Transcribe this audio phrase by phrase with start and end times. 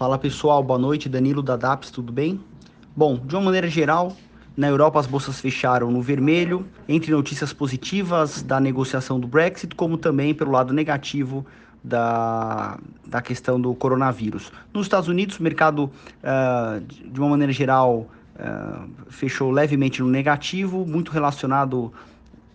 [0.00, 2.40] Fala pessoal, boa noite, Danilo da DAPS, tudo bem?
[2.96, 4.16] Bom, de uma maneira geral,
[4.56, 9.98] na Europa as bolsas fecharam no vermelho, entre notícias positivas da negociação do Brexit, como
[9.98, 11.44] também pelo lado negativo
[11.84, 14.50] da, da questão do coronavírus.
[14.72, 15.90] Nos Estados Unidos, o mercado,
[16.24, 21.92] uh, de uma maneira geral, uh, fechou levemente no negativo, muito relacionado,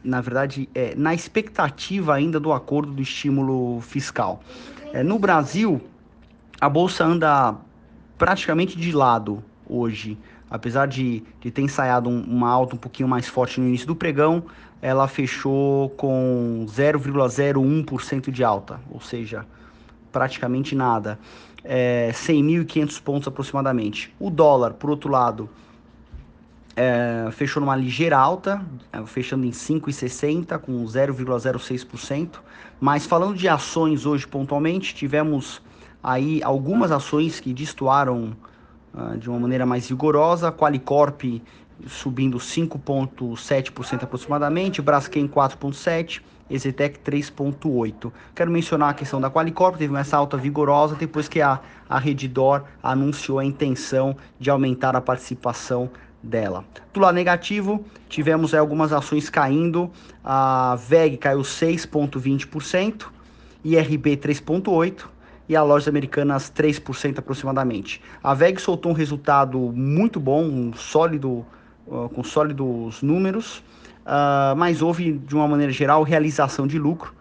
[0.04, 4.42] na verdade, é, na expectativa ainda do acordo do estímulo fiscal.
[4.92, 5.80] É, no Brasil,
[6.60, 7.56] a bolsa anda
[8.18, 10.18] praticamente de lado hoje.
[10.50, 13.96] Apesar de, de ter ensaiado um, uma alta um pouquinho mais forte no início do
[13.96, 14.44] pregão,
[14.82, 19.46] ela fechou com 0,01% de alta, ou seja,
[20.12, 21.20] praticamente nada.
[21.64, 24.14] É, 100.500 pontos aproximadamente.
[24.20, 25.50] O dólar, por outro lado,
[26.76, 28.64] é, fechou numa ligeira alta,
[28.94, 32.40] é, fechando em 5,60 com 0,06%.
[32.80, 35.62] Mas falando de ações hoje pontualmente, tivemos
[36.06, 38.38] aí algumas ações que destoaram
[38.94, 41.42] uh, de uma maneira mais vigorosa, Qualicorp
[41.88, 48.12] subindo 5,7% aproximadamente, Braskem 4,7%, Exetec 3,8%.
[48.36, 52.64] Quero mencionar a questão da Qualicorp, teve essa alta vigorosa depois que a, a Redditor
[52.84, 55.90] anunciou a intenção de aumentar a participação
[56.22, 56.64] dela.
[56.94, 59.90] Do lado negativo, tivemos algumas ações caindo,
[60.24, 63.08] a VEG caiu 6,20%,
[63.64, 65.15] IRB 3,8%,
[65.48, 68.02] e a Lojas Americanas 3% aproximadamente.
[68.24, 71.46] A VEG soltou um resultado muito bom, um sólido,
[71.88, 73.60] uh, com sólidos números,
[74.06, 77.14] uh, mas houve, de uma maneira geral, realização de lucro.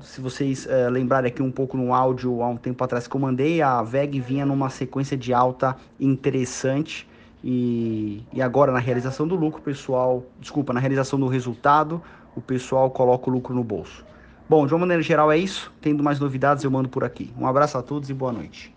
[0.00, 3.20] Se vocês uh, lembrarem aqui um pouco no áudio, há um tempo atrás que eu
[3.20, 7.08] mandei, a VEG vinha numa sequência de alta interessante,
[7.44, 12.00] e, e agora na realização do lucro, pessoal, desculpa, na realização do resultado,
[12.36, 14.04] o pessoal coloca o lucro no bolso.
[14.52, 15.72] Bom, de uma maneira geral é isso.
[15.80, 17.32] Tendo mais novidades, eu mando por aqui.
[17.38, 18.70] Um abraço a todos e boa noite.